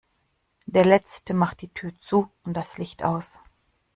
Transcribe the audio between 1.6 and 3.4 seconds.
die Tür zu und das Licht aus.